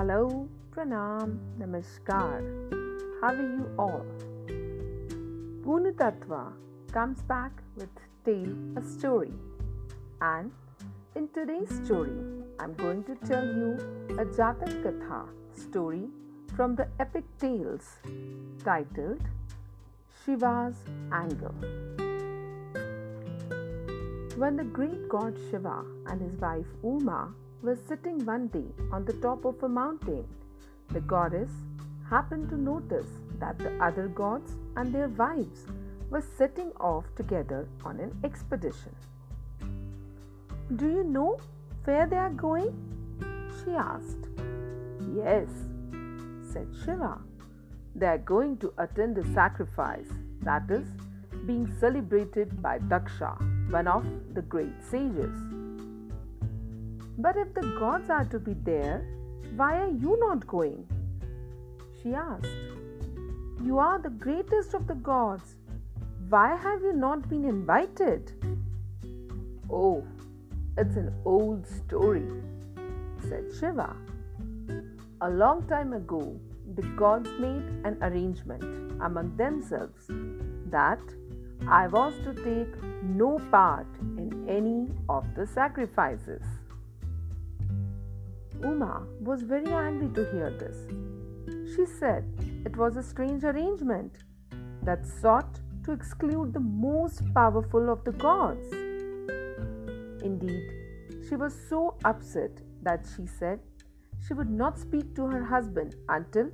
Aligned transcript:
Hello, 0.00 0.48
Pranam, 0.74 1.36
Namaskar. 1.58 2.40
How 3.20 3.32
are 3.34 3.48
you 3.56 3.66
all? 3.78 4.06
Punatattva 5.62 6.54
comes 6.90 7.20
back 7.32 7.52
with 7.76 7.90
Tale 8.24 8.54
a 8.78 8.82
Story. 8.82 9.34
And 10.22 10.52
in 11.14 11.28
today's 11.34 11.68
story, 11.84 12.16
I'm 12.58 12.72
going 12.78 13.04
to 13.10 13.14
tell 13.26 13.44
you 13.44 13.76
a 14.22 14.24
Jatak 14.24 14.72
Katha 14.86 15.20
story 15.54 16.08
from 16.56 16.76
the 16.76 16.88
epic 16.98 17.24
tales 17.38 17.98
titled 18.64 19.20
Shiva's 20.24 20.76
Anger. 21.12 21.52
When 24.38 24.56
the 24.56 24.64
great 24.64 25.10
god 25.10 25.36
Shiva 25.50 25.84
and 26.06 26.22
his 26.22 26.40
wife 26.40 26.72
Uma 26.82 27.34
were 27.62 27.78
sitting 27.88 28.24
one 28.24 28.48
day 28.48 28.66
on 28.92 29.04
the 29.04 29.12
top 29.14 29.44
of 29.44 29.62
a 29.62 29.68
mountain, 29.68 30.26
the 30.88 31.00
goddess 31.00 31.50
happened 32.08 32.48
to 32.50 32.56
notice 32.56 33.06
that 33.38 33.58
the 33.58 33.72
other 33.82 34.08
gods 34.08 34.56
and 34.76 34.94
their 34.94 35.08
wives 35.08 35.66
were 36.10 36.24
setting 36.36 36.72
off 36.80 37.04
together 37.16 37.68
on 37.84 38.00
an 38.00 38.16
expedition. 38.24 38.94
Do 40.76 40.86
you 40.86 41.04
know 41.04 41.38
where 41.84 42.06
they 42.06 42.16
are 42.16 42.30
going? 42.30 42.72
she 43.58 43.72
asked. 43.72 44.26
Yes, 45.14 45.48
said 46.52 46.68
Shiva. 46.84 47.18
They 47.94 48.06
are 48.06 48.18
going 48.18 48.56
to 48.58 48.72
attend 48.78 49.18
a 49.18 49.34
sacrifice 49.34 50.08
that 50.42 50.70
is 50.70 50.86
being 51.46 51.72
celebrated 51.80 52.62
by 52.62 52.78
Daksha, 52.78 53.70
one 53.70 53.88
of 53.88 54.04
the 54.34 54.42
great 54.42 54.82
sages. 54.90 55.36
But 57.22 57.36
if 57.36 57.52
the 57.52 57.76
gods 57.78 58.08
are 58.08 58.24
to 58.24 58.38
be 58.38 58.54
there, 58.54 59.06
why 59.54 59.78
are 59.78 59.90
you 59.90 60.18
not 60.18 60.46
going? 60.46 60.86
She 62.02 62.14
asked. 62.14 62.46
You 63.62 63.78
are 63.78 63.98
the 63.98 64.08
greatest 64.08 64.72
of 64.72 64.86
the 64.86 64.94
gods. 64.94 65.56
Why 66.30 66.56
have 66.56 66.80
you 66.80 66.94
not 66.94 67.28
been 67.28 67.44
invited? 67.44 68.32
Oh, 69.70 70.02
it's 70.78 70.96
an 70.96 71.12
old 71.26 71.66
story, 71.66 72.26
said 73.28 73.44
Shiva. 73.58 73.94
A 75.20 75.28
long 75.28 75.62
time 75.68 75.92
ago, 75.92 76.40
the 76.74 76.86
gods 76.96 77.28
made 77.38 77.66
an 77.84 77.98
arrangement 78.00 78.64
among 79.02 79.36
themselves 79.36 80.06
that 80.70 81.02
I 81.68 81.86
was 81.88 82.14
to 82.24 82.32
take 82.32 82.82
no 83.02 83.38
part 83.50 83.86
in 84.16 84.48
any 84.48 84.88
of 85.10 85.26
the 85.34 85.46
sacrifices. 85.46 86.42
Uma 88.62 89.06
was 89.20 89.42
very 89.42 89.72
angry 89.72 90.08
to 90.14 90.30
hear 90.32 90.50
this. 90.50 90.76
She 91.74 91.86
said 91.86 92.24
it 92.64 92.76
was 92.76 92.96
a 92.96 93.02
strange 93.02 93.44
arrangement 93.44 94.18
that 94.82 95.06
sought 95.06 95.60
to 95.84 95.92
exclude 95.92 96.52
the 96.52 96.60
most 96.60 97.22
powerful 97.34 97.90
of 97.90 98.04
the 98.04 98.12
gods. 98.12 98.72
Indeed, 100.22 100.72
she 101.28 101.36
was 101.36 101.54
so 101.68 101.96
upset 102.04 102.50
that 102.82 103.06
she 103.16 103.26
said 103.26 103.60
she 104.26 104.34
would 104.34 104.50
not 104.50 104.78
speak 104.78 105.14
to 105.14 105.26
her 105.26 105.44
husband 105.44 105.94
until 106.08 106.50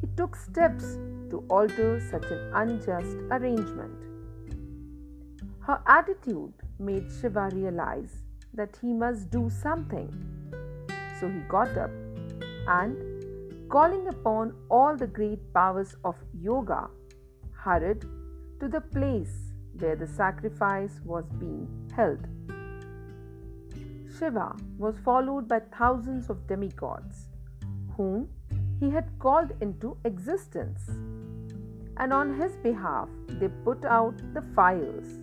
he 0.00 0.06
took 0.16 0.36
steps 0.36 0.98
to 1.30 1.44
alter 1.50 2.00
such 2.10 2.24
an 2.30 2.50
unjust 2.54 3.16
arrangement. 3.30 4.04
Her 5.60 5.80
attitude 5.86 6.52
made 6.78 7.10
Shiva 7.20 7.50
realize 7.52 8.22
that 8.54 8.76
he 8.80 8.92
must 8.92 9.30
do 9.30 9.50
something 9.50 10.39
so 11.20 11.28
he 11.28 11.40
got 11.48 11.76
up 11.76 11.90
and, 12.66 12.96
calling 13.68 14.08
upon 14.08 14.54
all 14.70 14.96
the 14.96 15.06
great 15.06 15.52
powers 15.52 15.94
of 16.04 16.16
yoga, 16.40 16.88
hurried 17.52 18.04
to 18.58 18.68
the 18.68 18.80
place 18.80 19.52
where 19.78 19.96
the 19.96 20.06
sacrifice 20.06 21.00
was 21.04 21.24
being 21.38 21.68
held. 21.94 22.26
Shiva 24.18 24.56
was 24.78 24.96
followed 25.04 25.46
by 25.48 25.60
thousands 25.78 26.28
of 26.30 26.46
demigods, 26.46 27.26
whom 27.96 28.28
he 28.80 28.90
had 28.90 29.06
called 29.18 29.52
into 29.60 29.96
existence. 30.04 30.88
And 31.96 32.12
on 32.12 32.40
his 32.40 32.56
behalf, 32.56 33.08
they 33.28 33.48
put 33.64 33.84
out 33.84 34.16
the 34.34 34.42
fires, 34.54 35.18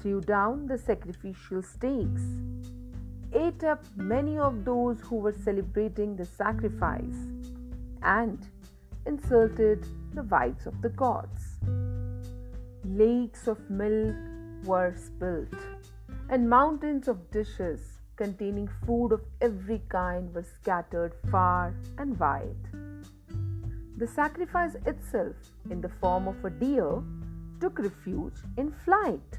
threw 0.00 0.20
down 0.20 0.66
the 0.66 0.78
sacrificial 0.78 1.62
stakes, 1.62 2.22
ate 3.34 3.64
up 3.64 3.84
many 3.96 4.38
of 4.38 4.64
those 4.64 5.00
who 5.00 5.16
were 5.16 5.32
celebrating 5.32 6.16
the 6.16 6.24
sacrifice 6.24 7.26
and 8.02 8.46
insulted 9.06 9.86
the 10.14 10.22
wives 10.24 10.66
of 10.66 10.80
the 10.82 10.90
gods. 10.90 11.58
Lakes 12.84 13.46
of 13.46 13.58
milk 13.70 14.14
were 14.64 14.94
spilt, 14.96 15.54
and 16.28 16.48
mountains 16.48 17.08
of 17.08 17.30
dishes 17.30 17.98
containing 18.16 18.68
food 18.86 19.12
of 19.12 19.22
every 19.40 19.80
kind 19.88 20.32
were 20.34 20.42
scattered 20.42 21.14
far 21.30 21.74
and 21.98 22.18
wide. 22.18 22.68
The 23.96 24.06
sacrifice 24.06 24.74
itself, 24.86 25.36
in 25.70 25.80
the 25.80 25.88
form 26.00 26.28
of 26.28 26.44
a 26.44 26.50
deer, 26.50 27.02
took 27.60 27.78
refuge 27.78 28.40
in 28.56 28.74
flight. 28.84 29.38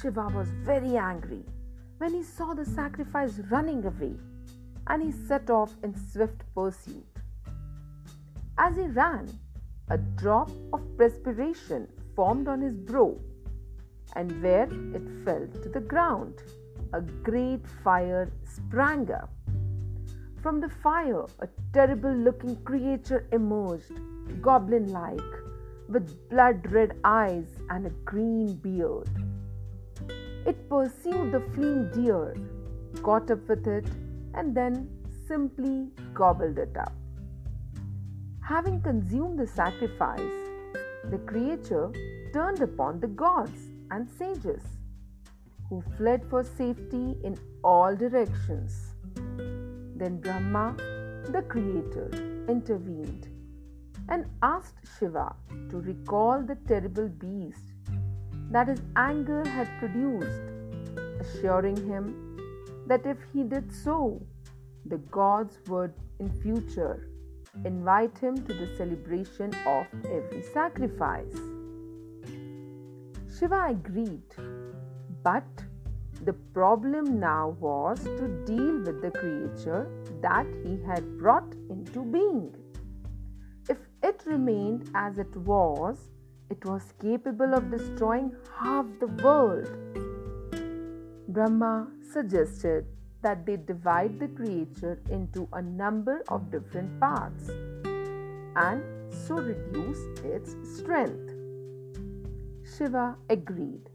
Shiva 0.00 0.28
was 0.34 0.48
very 0.64 0.96
angry 0.96 1.44
when 1.98 2.12
he 2.12 2.22
saw 2.22 2.54
the 2.54 2.64
sacrifice 2.64 3.40
running 3.50 3.84
away 3.84 4.14
and 4.88 5.02
he 5.02 5.10
set 5.10 5.50
off 5.50 5.74
in 5.82 5.94
swift 5.94 6.42
pursuit. 6.54 7.04
As 8.58 8.76
he 8.76 8.82
ran, 8.82 9.28
a 9.88 9.98
drop 9.98 10.50
of 10.72 10.80
perspiration 10.96 11.88
formed 12.14 12.48
on 12.48 12.60
his 12.60 12.74
brow, 12.74 13.16
and 14.14 14.42
where 14.42 14.68
it 14.94 15.24
fell 15.24 15.46
to 15.62 15.68
the 15.68 15.80
ground, 15.80 16.42
a 16.92 17.00
great 17.00 17.66
fire 17.84 18.30
sprang 18.44 19.10
up. 19.12 19.30
From 20.42 20.60
the 20.60 20.68
fire, 20.68 21.24
a 21.40 21.48
terrible 21.72 22.14
looking 22.14 22.56
creature 22.62 23.26
emerged, 23.32 23.92
goblin 24.40 24.92
like, 24.92 25.20
with 25.88 26.28
blood 26.30 26.70
red 26.72 26.96
eyes 27.04 27.46
and 27.70 27.86
a 27.86 27.90
green 28.04 28.54
beard. 28.54 29.08
It 30.46 30.68
pursued 30.68 31.32
the 31.32 31.40
fleeing 31.52 31.90
deer, 31.92 32.36
caught 33.02 33.30
up 33.32 33.48
with 33.48 33.66
it, 33.66 33.86
and 34.34 34.54
then 34.54 34.88
simply 35.26 35.90
gobbled 36.14 36.58
it 36.58 36.76
up. 36.76 36.92
Having 38.42 38.82
consumed 38.82 39.40
the 39.40 39.46
sacrifice, 39.46 40.36
the 41.10 41.18
creature 41.26 41.90
turned 42.32 42.62
upon 42.62 43.00
the 43.00 43.08
gods 43.08 43.60
and 43.90 44.08
sages, 44.08 44.62
who 45.68 45.82
fled 45.96 46.24
for 46.30 46.44
safety 46.44 47.16
in 47.24 47.36
all 47.64 47.96
directions. 47.96 48.94
Then 49.96 50.20
Brahma, 50.20 50.76
the 51.32 51.42
creator, 51.42 52.08
intervened 52.48 53.28
and 54.08 54.26
asked 54.42 54.78
Shiva 54.96 55.34
to 55.70 55.80
recall 55.80 56.40
the 56.42 56.54
terrible 56.68 57.08
beast 57.08 57.72
that 58.50 58.68
his 58.68 58.80
anger 58.96 59.44
had 59.48 59.68
produced, 59.78 60.42
assuring 61.20 61.76
him 61.88 62.38
that 62.86 63.04
if 63.04 63.18
he 63.32 63.42
did 63.42 63.72
so, 63.72 64.20
the 64.84 64.98
gods 65.10 65.58
would 65.68 65.92
in 66.20 66.30
future 66.42 67.08
invite 67.64 68.16
him 68.18 68.36
to 68.46 68.52
the 68.52 68.68
celebration 68.76 69.52
of 69.66 69.86
every 70.04 70.42
sacrifice. 70.42 71.34
Shiva 73.38 73.66
agreed, 73.70 74.22
but 75.22 75.44
the 76.24 76.32
problem 76.32 77.18
now 77.20 77.56
was 77.60 78.02
to 78.02 78.28
deal 78.46 78.78
with 78.82 79.02
the 79.02 79.10
creature 79.10 79.88
that 80.22 80.46
he 80.64 80.78
had 80.86 81.18
brought 81.18 81.54
into 81.68 82.04
being. 82.04 82.54
If 83.68 83.78
it 84.02 84.22
remained 84.24 84.90
as 84.94 85.18
it 85.18 85.34
was, 85.36 85.98
it 86.50 86.64
was 86.64 86.92
capable 87.00 87.54
of 87.54 87.70
destroying 87.70 88.34
half 88.58 88.86
the 89.00 89.08
world. 89.24 89.68
Brahma 91.28 91.88
suggested 92.12 92.86
that 93.22 93.44
they 93.44 93.56
divide 93.56 94.18
the 94.20 94.28
creature 94.28 95.00
into 95.10 95.48
a 95.52 95.62
number 95.62 96.22
of 96.28 96.50
different 96.50 97.00
parts 97.00 97.50
and 98.56 98.82
so 99.12 99.34
reduce 99.34 100.02
its 100.24 100.54
strength. 100.76 101.32
Shiva 102.76 103.16
agreed, 103.28 103.90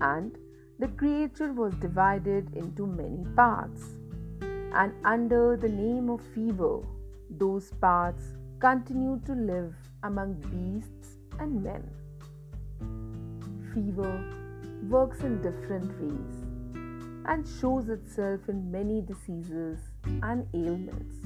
and 0.00 0.38
the 0.78 0.88
creature 0.88 1.52
was 1.52 1.74
divided 1.74 2.54
into 2.54 2.86
many 2.86 3.24
parts. 3.36 3.82
And 4.74 4.92
under 5.04 5.56
the 5.56 5.68
name 5.68 6.08
of 6.08 6.20
fever, 6.34 6.80
those 7.30 7.70
parts 7.80 8.24
continued 8.58 9.26
to 9.26 9.34
live 9.34 9.74
among 10.02 10.34
beasts 10.52 11.01
and 11.42 11.62
men. 11.62 11.84
Fever 13.74 14.12
works 14.88 15.20
in 15.20 15.40
different 15.42 15.90
ways 16.00 16.34
and 17.26 17.46
shows 17.60 17.88
itself 17.88 18.48
in 18.48 18.70
many 18.70 19.00
diseases 19.00 19.78
and 20.04 20.46
ailments. 20.54 21.16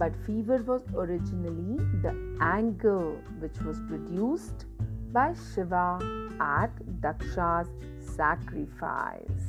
But 0.00 0.16
fever 0.26 0.58
was 0.70 0.82
originally 0.94 1.78
the 2.02 2.14
anger 2.40 3.16
which 3.40 3.60
was 3.60 3.80
produced 3.88 4.66
by 5.12 5.34
Shiva 5.34 5.98
at 6.40 6.72
Daksha's 7.00 7.68
sacrifice. 8.16 9.46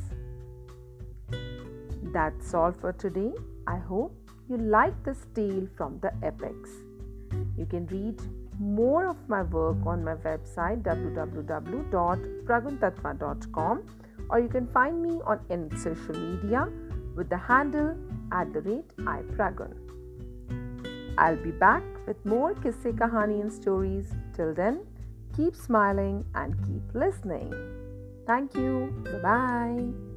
That's 2.13 2.53
all 2.53 2.71
for 2.71 2.93
today. 2.93 3.31
I 3.67 3.77
hope 3.77 4.15
you 4.49 4.57
like 4.57 5.03
this 5.03 5.25
tale 5.35 5.67
from 5.77 5.99
the 6.01 6.11
epics. 6.23 6.71
You 7.57 7.65
can 7.65 7.85
read 7.87 8.19
more 8.59 9.07
of 9.07 9.17
my 9.29 9.43
work 9.43 9.77
on 9.85 10.03
my 10.03 10.15
website 10.15 10.81
www.praguntatva.com 10.83 13.83
or 14.29 14.39
you 14.39 14.49
can 14.49 14.67
find 14.67 15.01
me 15.01 15.21
on 15.25 15.39
in 15.49 15.75
social 15.77 16.15
media 16.15 16.67
with 17.15 17.29
the 17.29 17.37
handle 17.37 17.95
at 18.31 18.53
the 18.53 18.61
rate 18.61 18.95
ipragun. 18.99 19.73
I'll 21.17 21.43
be 21.43 21.51
back 21.51 21.83
with 22.07 22.25
more 22.25 22.53
kisse 22.53 22.93
kahani 23.01 23.41
and 23.41 23.51
stories. 23.51 24.13
Till 24.35 24.53
then, 24.53 24.85
keep 25.35 25.53
smiling 25.55 26.23
and 26.35 26.55
keep 26.65 26.83
listening. 26.93 27.51
Thank 28.25 28.55
you. 28.55 28.93
Bye 29.03 29.19
bye. 29.19 30.08